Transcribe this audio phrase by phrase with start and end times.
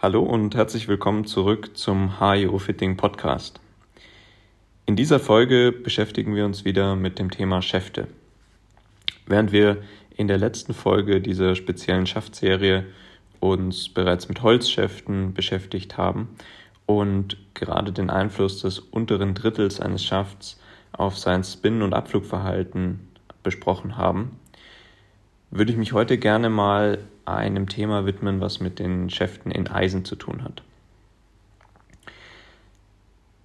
[0.00, 3.58] Hallo und herzlich willkommen zurück zum HIO Fitting Podcast.
[4.86, 8.06] In dieser Folge beschäftigen wir uns wieder mit dem Thema Schäfte.
[9.26, 9.78] Während wir
[10.14, 12.86] in der letzten Folge dieser speziellen Schaftserie
[13.40, 16.28] uns bereits mit Holzschäften beschäftigt haben
[16.86, 20.60] und gerade den Einfluss des unteren Drittels eines Schafts
[20.92, 23.00] auf sein Spin- und Abflugverhalten
[23.42, 24.38] besprochen haben,
[25.50, 27.00] würde ich mich heute gerne mal
[27.36, 30.62] einem Thema widmen, was mit den Schäften in Eisen zu tun hat.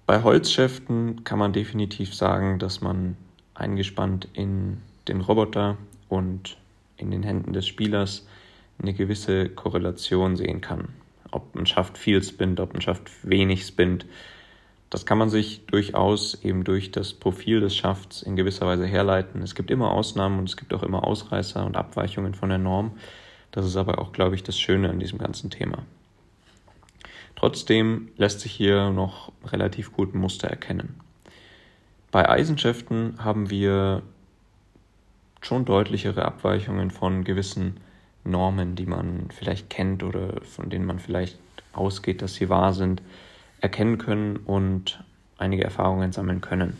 [0.06, 3.16] Bei Holzschäften kann man definitiv sagen, dass man
[3.54, 5.78] eingespannt in den Roboter
[6.08, 6.58] und
[6.96, 8.26] in den Händen des Spielers
[8.78, 10.88] eine gewisse Korrelation sehen kann.
[11.30, 14.06] Ob ein Schaft viel spinnt, ob ein Schaft wenig spinnt,
[14.90, 19.42] das kann man sich durchaus eben durch das Profil des Schafts in gewisser Weise herleiten.
[19.42, 22.92] Es gibt immer Ausnahmen und es gibt auch immer Ausreißer und Abweichungen von der Norm.
[23.54, 25.84] Das ist aber auch, glaube ich, das Schöne an diesem ganzen Thema.
[27.36, 30.98] Trotzdem lässt sich hier noch relativ gut ein Muster erkennen.
[32.10, 34.02] Bei Eisenschäften haben wir
[35.40, 37.76] schon deutlichere Abweichungen von gewissen
[38.24, 41.38] Normen, die man vielleicht kennt oder von denen man vielleicht
[41.72, 43.02] ausgeht, dass sie wahr sind
[43.60, 45.04] erkennen können und
[45.38, 46.76] einige Erfahrungen sammeln können.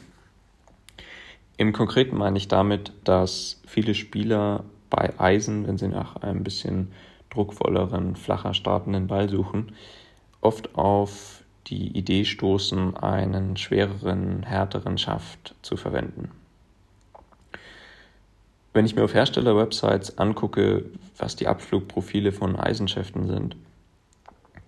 [1.56, 6.92] Im Konkreten meine ich damit, dass viele Spieler bei Eisen, wenn sie nach einem bisschen
[7.30, 9.72] druckvolleren, flacher startenden Ball suchen,
[10.40, 16.30] oft auf die Idee stoßen, einen schwereren, härteren Schaft zu verwenden.
[18.72, 20.84] Wenn ich mir auf Herstellerwebsites angucke,
[21.16, 23.56] was die Abflugprofile von Eisenschäften sind,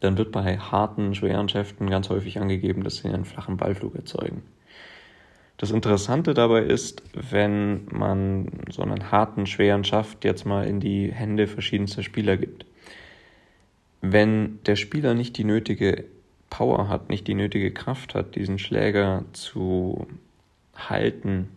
[0.01, 4.43] dann wird bei harten, schweren Schäften ganz häufig angegeben, dass sie einen flachen Ballflug erzeugen.
[5.59, 11.11] Das Interessante dabei ist, wenn man so einen harten, schweren Schaft jetzt mal in die
[11.13, 12.67] Hände verschiedenster Spieler gibt.
[14.03, 16.05] Wenn der Spieler nicht die nötige
[16.51, 20.07] Power hat, nicht die nötige Kraft hat, diesen Schläger zu
[20.77, 21.49] halten,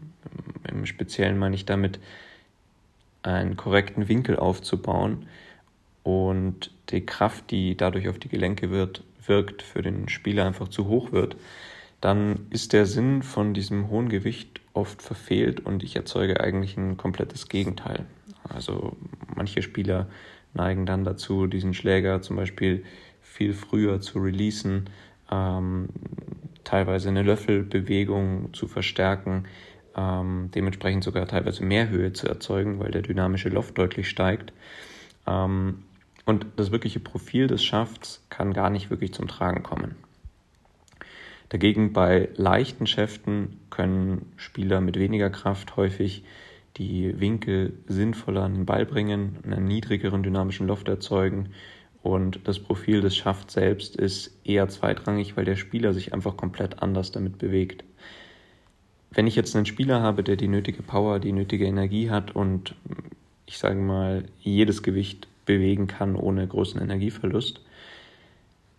[0.69, 1.99] im Speziellen meine ich damit,
[3.21, 5.25] einen korrekten Winkel aufzubauen,
[6.03, 10.88] und die Kraft, die dadurch auf die Gelenke wird, wirkt, für den Spieler einfach zu
[10.88, 11.35] hoch wird,
[12.01, 16.97] dann ist der Sinn von diesem hohen Gewicht oft verfehlt und ich erzeuge eigentlich ein
[16.97, 18.05] komplettes Gegenteil.
[18.43, 18.95] Also
[19.35, 20.07] manche Spieler
[20.53, 22.83] neigen dann dazu, diesen Schläger zum Beispiel
[23.21, 24.89] viel früher zu releasen,
[25.31, 25.89] ähm,
[26.63, 29.45] teilweise eine Löffelbewegung zu verstärken,
[29.95, 34.53] ähm, dementsprechend sogar teilweise mehr Höhe zu erzeugen, weil der dynamische Loft deutlich steigt.
[35.27, 35.83] Ähm,
[36.25, 39.95] und das wirkliche Profil des Schafts kann gar nicht wirklich zum Tragen kommen.
[41.49, 46.23] Dagegen bei leichten Schäften können Spieler mit weniger Kraft häufig
[46.77, 51.49] die Winkel sinnvoller an den Ball bringen, einen niedrigeren dynamischen Loft erzeugen
[52.01, 56.81] und das Profil des Schafts selbst ist eher zweitrangig, weil der Spieler sich einfach komplett
[56.81, 57.83] anders damit bewegt.
[59.11, 62.75] Wenn ich jetzt einen Spieler habe, der die nötige Power, die nötige Energie hat und
[63.47, 67.61] ich sage mal jedes Gewicht bewegen kann ohne großen Energieverlust,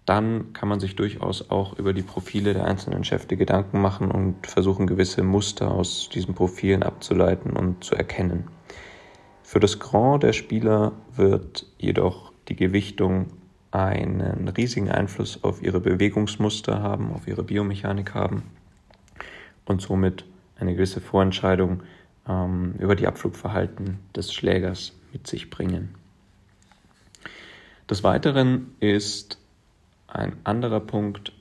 [0.07, 4.47] dann kann man sich durchaus auch über die Profile der einzelnen Schäfte Gedanken machen und
[4.47, 8.49] versuchen, gewisse Muster aus diesen Profilen abzuleiten und zu erkennen.
[9.43, 13.27] Für das Grand der Spieler wird jedoch die Gewichtung
[13.71, 18.45] einen riesigen Einfluss auf ihre Bewegungsmuster haben, auf ihre Biomechanik haben
[19.65, 20.25] und somit
[20.59, 21.83] eine gewisse Vorentscheidung
[22.29, 25.95] ähm, über die Abflugverhalten des Schlägers mit sich bringen.
[27.89, 29.40] Des Weiteren ist
[30.13, 31.33] ein anderer Punkt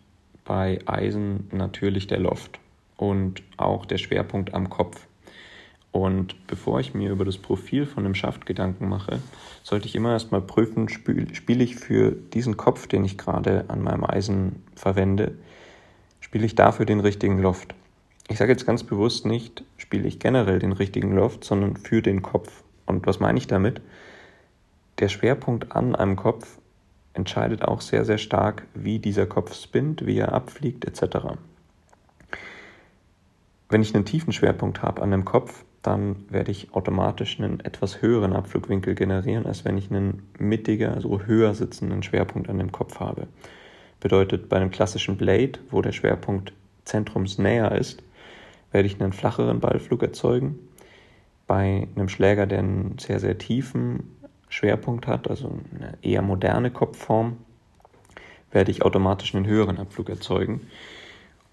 [0.46, 2.60] bei Eisen natürlich der Loft
[2.98, 5.08] und auch der Schwerpunkt am Kopf.
[5.92, 9.20] Und bevor ich mir über das Profil von dem Schaft Gedanken mache,
[9.64, 14.04] sollte ich immer erstmal prüfen, spiele ich für diesen Kopf, den ich gerade an meinem
[14.04, 15.36] Eisen verwende,
[16.20, 17.74] spiele ich dafür den richtigen Loft.
[18.28, 22.22] Ich sage jetzt ganz bewusst nicht, spiele ich generell den richtigen Loft, sondern für den
[22.22, 22.64] Kopf.
[22.86, 23.82] Und was meine ich damit?
[25.00, 26.60] Der Schwerpunkt an einem Kopf
[27.14, 31.28] entscheidet auch sehr, sehr stark, wie dieser Kopf spinnt, wie er abfliegt etc.
[33.70, 38.02] Wenn ich einen tiefen Schwerpunkt habe an dem Kopf, dann werde ich automatisch einen etwas
[38.02, 43.00] höheren Abflugwinkel generieren, als wenn ich einen mittiger, also höher sitzenden Schwerpunkt an dem Kopf
[43.00, 43.28] habe.
[44.00, 46.54] Bedeutet, bei einem klassischen Blade, wo der Schwerpunkt
[46.86, 48.04] zentrumsnäher ist,
[48.72, 50.60] werde ich einen flacheren Ballflug erzeugen.
[51.48, 54.19] Bei einem Schläger, der einen sehr, sehr tiefen
[54.50, 57.38] Schwerpunkt hat, also eine eher moderne Kopfform,
[58.52, 60.68] werde ich automatisch einen höheren Abflug erzeugen.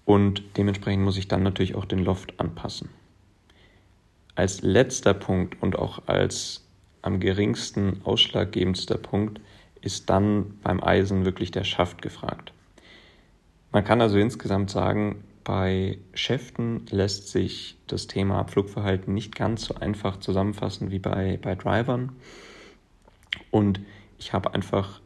[0.05, 2.89] Und dementsprechend muss ich dann natürlich auch den Loft anpassen.
[4.35, 6.65] Als letzter Punkt und auch als
[7.01, 9.41] am geringsten ausschlaggebendster Punkt
[9.81, 12.51] ist dann beim Eisen wirklich der Schaft gefragt.
[13.71, 19.75] Man kann also insgesamt sagen, bei Schäften lässt sich das Thema Abflugverhalten nicht ganz so
[19.75, 22.11] einfach zusammenfassen wie bei, bei Drivern.
[23.51, 23.79] Und
[24.17, 25.01] ich habe einfach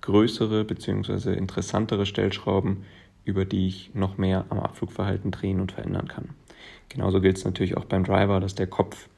[0.00, 1.32] größere bzw.
[1.34, 2.84] interessantere Stellschrauben,
[3.24, 6.30] über die ich noch mehr am Abflugverhalten drehen und verändern kann.
[6.88, 9.08] Genauso gilt es natürlich auch beim Driver, dass der Kopf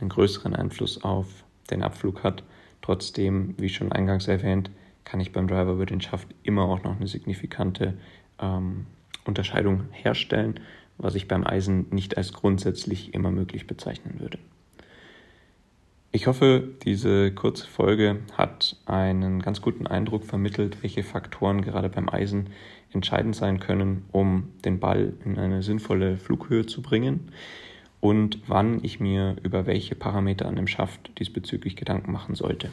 [0.00, 1.26] einen größeren Einfluss auf
[1.70, 2.44] den Abflug hat.
[2.82, 4.70] Trotzdem, wie schon eingangs erwähnt,
[5.04, 7.94] kann ich beim Driver über den Schaft immer auch noch eine signifikante
[8.38, 8.86] ähm,
[9.24, 10.60] Unterscheidung herstellen,
[10.98, 14.38] was ich beim Eisen nicht als grundsätzlich immer möglich bezeichnen würde.
[16.10, 22.08] Ich hoffe, diese kurze Folge hat einen ganz guten Eindruck vermittelt, welche Faktoren gerade beim
[22.08, 22.48] Eisen
[22.92, 27.30] entscheidend sein können, um den Ball in eine sinnvolle Flughöhe zu bringen
[28.00, 32.70] und wann ich mir über welche Parameter an dem Schaft diesbezüglich Gedanken machen sollte.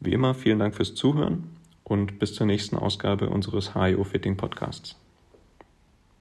[0.00, 4.96] Wie immer, vielen Dank fürs Zuhören und bis zur nächsten Ausgabe unseres HIO Fitting Podcasts.